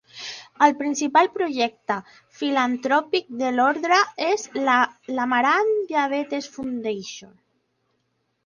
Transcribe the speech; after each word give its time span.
El 0.67 0.71
principal 0.77 1.27
projecte 1.33 1.97
filantròpic 2.39 3.29
de 3.41 3.51
l'ordre 3.59 3.99
és 4.31 4.49
l'Amaranth 4.69 5.79
Diabetes 5.93 6.53
Foundation. 6.57 7.39